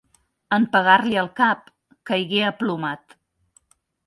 [0.55, 1.69] En pegar-li al cap
[2.11, 3.17] caigué aplomat.